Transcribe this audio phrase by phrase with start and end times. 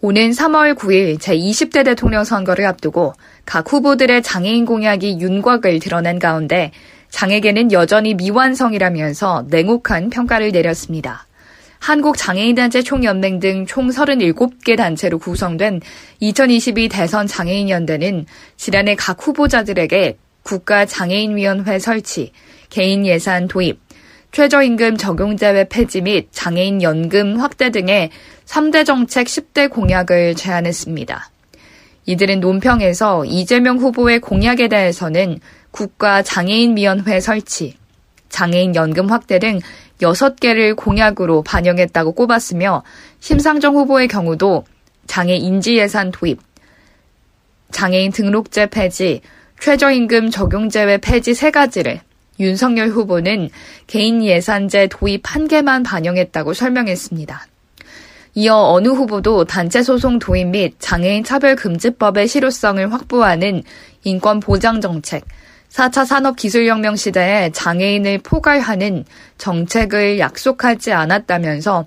[0.00, 3.14] 오는 3월 9일 제20대 대통령 선거를 앞두고
[3.44, 6.70] 각 후보들의 장애인 공약이 윤곽을 드러낸 가운데
[7.10, 11.26] 장애계는 여전히 미완성이라면서 냉혹한 평가를 내렸습니다.
[11.80, 15.80] 한국장애인단체 총연맹 등 총 37개 단체로 구성된
[16.20, 18.26] 2022 대선 장애인연대는
[18.56, 22.32] 지난해 각 후보자들에게 국가장애인위원회 설치,
[22.70, 23.80] 개인 예산 도입,
[24.32, 28.10] 최저임금 적용제외 폐지 및 장애인 연금 확대 등의
[28.46, 31.30] 3대 정책 10대 공약을 제안했습니다.
[32.06, 37.76] 이들은 논평에서 이재명 후보의 공약에 대해서는 국가 장애인위원회 설치,
[38.28, 39.60] 장애인 연금 확대 등
[40.00, 42.82] 6개를 공약으로 반영했다고 꼽았으며
[43.20, 44.64] 심상정 후보의 경우도
[45.06, 46.38] 장애 인지 예산 도입,
[47.72, 49.20] 장애인 등록제 폐지,
[49.60, 52.00] 최저임금 적용제외 폐지 세 가지를
[52.40, 53.50] 윤석열 후보는
[53.86, 57.46] 개인 예산제 도입 한 개만 반영했다고 설명했습니다.
[58.34, 63.62] 이어 어느 후보도 단체 소송 도입 및 장애인 차별 금지법의 실효성을 확보하는
[64.04, 65.24] 인권 보장 정책,
[65.70, 69.04] 4차 산업기술혁명 시대에 장애인을 포괄하는
[69.38, 71.86] 정책을 약속하지 않았다면서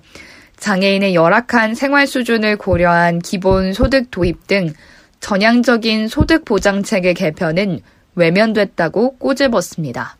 [0.58, 4.72] 장애인의 열악한 생활 수준을 고려한 기본 소득 도입 등
[5.20, 7.80] 전향적인 소득 보장 체계 개편은
[8.14, 10.16] 외면됐다고 꼬집었습니다.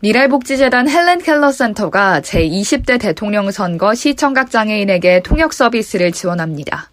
[0.00, 6.90] 미래복지재단 헬렌 켈러 센터가 제20대 대통령 선거 시청각 장애인에게 통역 서비스를 지원합니다.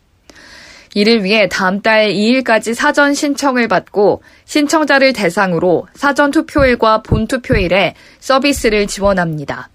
[0.95, 8.88] 이를 위해 다음 달 2일까지 사전 신청을 받고 신청자를 대상으로 사전 투표일과 본 투표일에 서비스를
[8.88, 9.70] 지원합니다.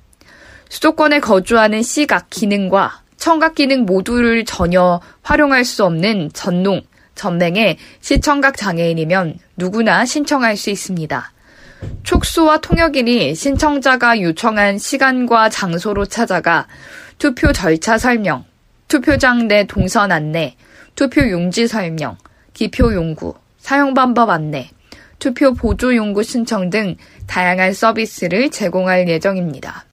[0.71, 6.81] 수도권에 거주하는 시각 기능과 청각 기능 모두를 전혀 활용할 수 없는 전농,
[7.15, 11.33] 전맹의 시청각 장애인이면 누구나 신청할 수 있습니다.
[12.03, 16.67] 촉수와 통역인이 신청자가 요청한 시간과 장소로 찾아가
[17.19, 18.45] 투표 절차 설명,
[18.89, 20.57] 투표장 내 동선 안내,
[20.95, 22.17] 투표 용지 설명,
[22.55, 24.71] 기표 용구, 사용 방법 안내,
[25.19, 26.97] 투표 보조 용구 신청 등
[27.27, 29.85] 다양한 서비스를 제공할 예정입니다.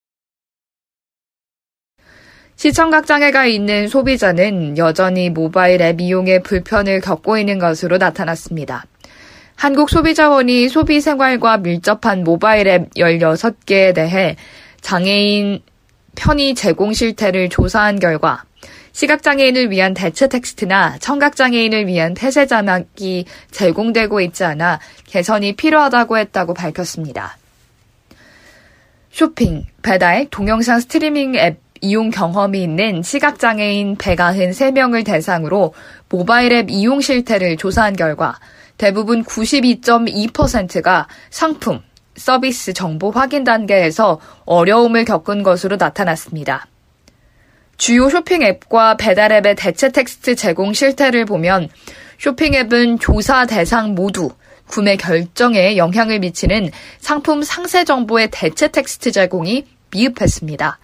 [2.55, 8.85] 시청각 장애가 있는 소비자는 여전히 모바일 앱 이용에 불편을 겪고 있는 것으로 나타났습니다.
[9.55, 14.35] 한국소비자원이 소비 생활과 밀접한 모바일 앱 16개에 대해
[14.81, 15.61] 장애인
[16.15, 18.43] 편의 제공 실태를 조사한 결과
[18.91, 27.37] 시각장애인을 위한 대체 텍스트나 청각장애인을 위한 폐쇄 자막이 제공되고 있지 않아 개선이 필요하다고 했다고 밝혔습니다.
[29.11, 35.73] 쇼핑, 배달, 동영상 스트리밍 앱 이용 경험이 있는 시각장애인 193명을 대상으로
[36.09, 38.39] 모바일 앱 이용 실태를 조사한 결과
[38.77, 41.81] 대부분 92.2%가 상품,
[42.15, 46.67] 서비스 정보 확인 단계에서 어려움을 겪은 것으로 나타났습니다.
[47.77, 51.69] 주요 쇼핑 앱과 배달 앱의 대체 텍스트 제공 실태를 보면
[52.17, 54.29] 쇼핑 앱은 조사 대상 모두
[54.67, 60.79] 구매 결정에 영향을 미치는 상품 상세 정보의 대체 텍스트 제공이 미흡했습니다.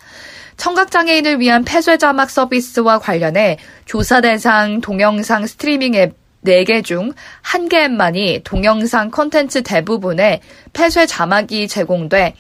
[0.57, 7.13] 청각장애인을 위한 폐쇄 자막 서비스와 관련해 조사 대상 동영상 스트리밍 앱 4개 중
[7.43, 10.41] 1개 앱만이 동영상 콘텐츠 대부분에
[10.73, 12.35] 폐쇄 자막이 제공돼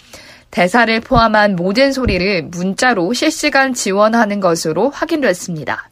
[0.49, 5.89] 대사를 포함한 모든 소리를 문자로 실시간 지원하는 것으로 확인됐습니다.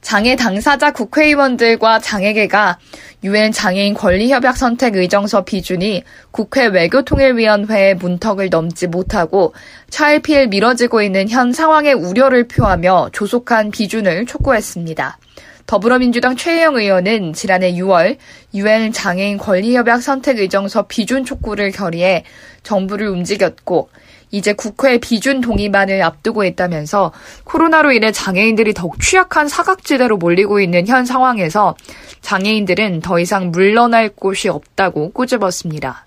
[0.00, 2.78] 장애 당사자 국회의원들과 장애계가
[3.24, 9.54] 유엔 장애인 권리협약 선택 의정서 비준이 국회 외교통일위원회의 문턱을 넘지 못하고
[9.90, 15.18] 차일피일 미뤄지고 있는 현 상황에 우려를 표하며 조속한 비준을 촉구했습니다.
[15.66, 18.16] 더불어민주당 최혜영 의원은 지난해 6월
[18.54, 22.24] 유엔 장애인 권리협약 선택 의정서 비준 촉구를 결의해
[22.62, 23.88] 정부를 움직였고
[24.30, 27.12] 이제 국회 비준 동의만을 앞두고 있다면서
[27.44, 31.76] 코로나로 인해 장애인들이 더욱 취약한 사각지대로 몰리고 있는 현 상황에서
[32.22, 36.06] 장애인들은 더 이상 물러날 곳이 없다고 꼬집었습니다.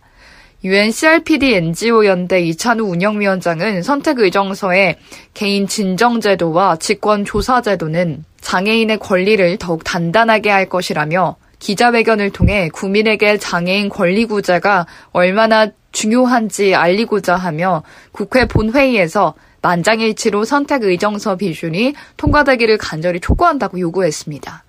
[0.63, 4.97] 유엔 CRPD NGO 연대 이찬우 운영위원장은 선택 의정서에
[5.35, 14.25] 개인 진정제도와 직권 조사제도는 장애인의 권리를 더욱 단단하게 할 것이라며 기자회견을 통해 국민에게 장애인 권리
[14.25, 17.81] 구제가 얼마나 중요한지 알리고자 하며
[18.11, 19.33] 국회 본회의에서
[19.63, 24.63] 만장일치로 선택 의정서 비준이 통과되기를 간절히 촉구한다고 요구했습니다.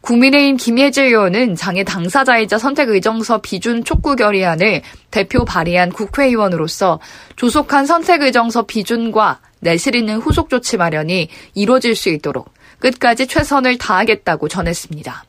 [0.00, 7.00] 국민의힘 김혜재 의원은 장애 당사자이자 선택 의정서 비준 촉구 결의안을 대표 발의한 국회의원으로서
[7.34, 14.48] 조속한 선택 의정서 비준과 내실 있는 후속 조치 마련이 이루어질 수 있도록 끝까지 최선을 다하겠다고
[14.48, 15.24] 전했습니다.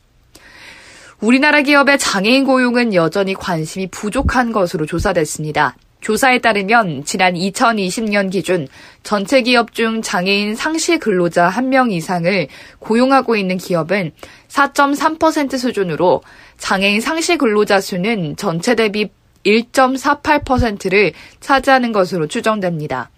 [1.21, 5.75] 우리나라 기업의 장애인 고용은 여전히 관심이 부족한 것으로 조사됐습니다.
[6.01, 8.67] 조사에 따르면 지난 2020년 기준
[9.03, 12.47] 전체 기업 중 장애인 상시 근로자 1명 이상을
[12.79, 14.13] 고용하고 있는 기업은
[14.47, 16.21] 4.3% 수준으로
[16.57, 19.09] 장애인 상시 근로자 수는 전체 대비
[19.45, 23.09] 1.48%를 차지하는 것으로 추정됩니다.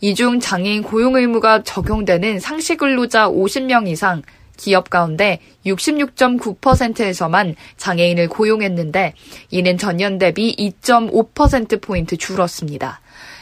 [0.00, 4.22] 이 중 장애인 고용 의무가 적용되는 상시 근로자 50명 이상
[4.56, 9.14] 기업 가운데 66.9%에서만 장애인을 고용했는데
[9.50, 13.00] 이는 전년 대비 2.5%포인트 줄었습니다.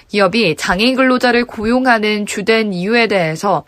[0.08, 3.64] 기업이 장애인 근로자를 고용하는 주된 이유에 대해서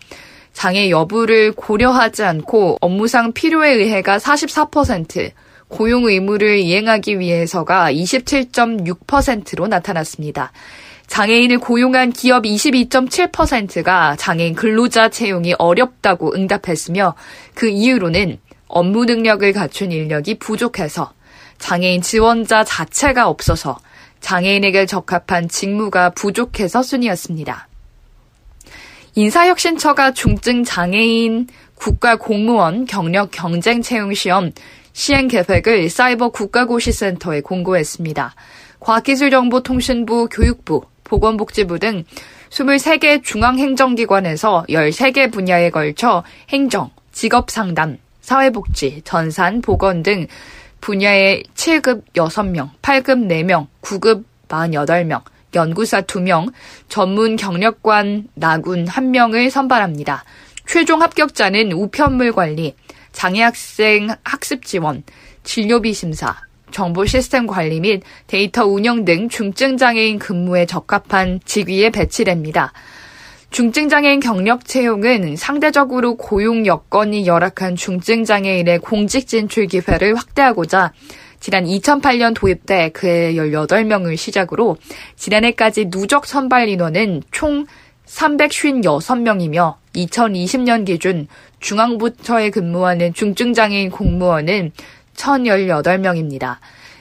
[0.52, 5.30] 장애 여부를 고려하지 않고 업무상 필요에 의해가 44%,
[5.68, 10.52] 고용 의무를 이행하기 위해서가 27.6%로 나타났습니다.
[11.08, 17.14] 장애인을 고용한 기업 22.7%가 장애인 근로자 채용이 어렵다고 응답했으며
[17.54, 18.38] 그 이유로는
[18.68, 21.12] 업무 능력을 갖춘 인력이 부족해서
[21.58, 23.78] 장애인 지원자 자체가 없어서
[24.20, 27.68] 장애인에게 적합한 직무가 부족해서 순이었습니다.
[29.14, 34.52] 인사혁신처가 중증 장애인 국가 공무원 경력 경쟁 채용 시험
[34.92, 38.34] 시행 계획을 사이버 국가고시센터에 공고했습니다.
[38.80, 42.04] 과학기술정보통신부, 교육부, 보건복지부 등
[42.50, 50.26] 23개 중앙행정기관에서 13개 분야에 걸쳐 행정, 직업상담, 사회복지, 전산, 보건 등
[50.80, 55.22] 분야의 7급 6명, 8급 4명, 9급 48명,
[55.54, 56.52] 연구사 2명,
[56.88, 60.24] 전문 경력관 나군 1명을 선발합니다.
[60.66, 62.74] 최종 합격자는 우편물 관리,
[63.12, 65.02] 장애학생 학습 지원,
[65.42, 66.36] 진료비 심사,
[66.70, 72.72] 정보 시스템 관리 및 데이터 운영 등 중증장애인 근무에 적합한 직위에 배치됩니다.
[73.50, 80.92] 중증장애인 경력 채용은 상대적으로 고용 여건이 열악한 중증장애인의 공직 진출 기회를 확대하고자
[81.40, 84.76] 지난 2008년 도입돼 그해 18명을 시작으로
[85.16, 87.66] 지난해까지 누적 선발 인원은 총
[88.06, 91.26] 356명이며 2020년 기준
[91.60, 94.72] 중앙부처에 근무하는 중증장애인 공무원은
[95.18, 96.56] 1,018명입니다.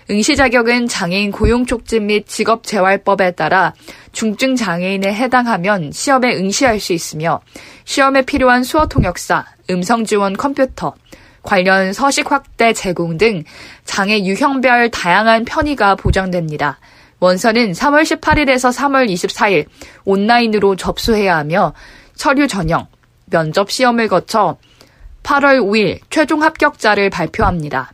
[0.10, 3.74] 응시 자격은 장애인 고용 촉진 및 직업 재활법에 따라
[4.14, 7.42] 중증 장애인에 해당하면 시험에 응시할 수 있으며
[7.84, 10.96] 시험에 필요한 수어 통역사, 음성 지원 컴퓨터,
[11.44, 13.44] 관련 서식 확대 제공 등
[13.84, 16.80] 장애 유형별 다양한 편의가 보장됩니다.
[17.20, 19.66] 원서는 3월 18일에서 3월 24일
[20.06, 21.74] 온라인으로 접수해야 하며
[22.16, 22.88] 서류 전형,
[23.25, 24.58] 면접 시험을 거쳐
[25.24, 27.92] 8월 5일 최종 합격자를 발표합니다.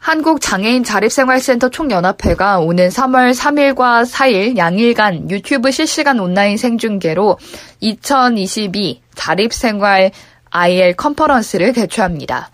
[0.00, 7.38] 한국장애인 자립생활센터 총연합회가 오는 3월 3일과 4일 양일간 유튜브 실시간 온라인 생중계로
[7.80, 10.10] 2022 자립생활
[10.50, 12.50] IL 컨퍼런스를 개최합니다.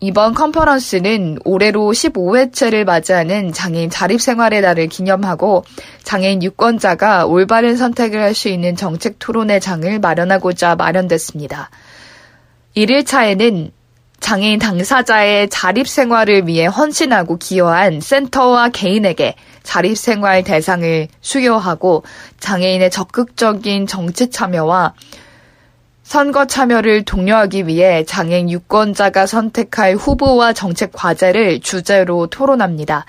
[0.00, 5.64] 이번 컨퍼런스는 올해로 15회째를 맞이하는 장애인 자립생활의 날을 기념하고
[6.04, 11.68] 장애인 유권자가 올바른 선택을 할 수 있는 정책 토론회 장을 마련하고자 마련됐습니다.
[12.76, 13.72] 1일차에는
[14.20, 22.04] 장애인 당사자의 자립생활을 위해 헌신하고 기여한 센터와 개인에게 자립생활 대상을 수여하고
[22.40, 24.94] 장애인의 적극적인 정치 참여와
[26.02, 33.04] 선거 참여를 독려하기 위해 장애인 유권자가 선택할 후보와 정책 과제를 주제로 토론합니다.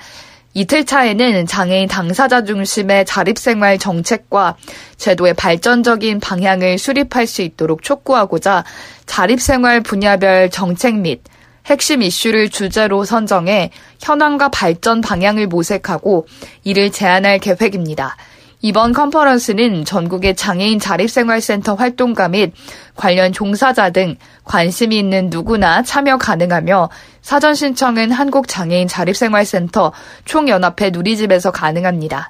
[0.53, 4.57] 이틀 차에는 장애인 당사자 중심의 자립생활 정책과
[4.97, 8.65] 제도의 발전적인 방향을 수립할 수 있도록 촉구하고자
[9.09, 11.23] 자립생활 분야별 정책 및
[11.65, 16.27] 핵심 이슈를 주제로 선정해 현황과 발전 방향을 모색하고
[16.63, 18.15] 이를 제안할 계획입니다.
[18.61, 22.53] 이번 컨퍼런스는 전국의 장애인 자립생활센터 활동가 및
[22.95, 26.89] 관련 종사자 등 관심이 있는 누구나 참여 가능하며
[27.23, 29.91] 사전 신청은 한국장애인 자립생활센터
[30.25, 32.29] 총연합회 누리집에서 가능합니다.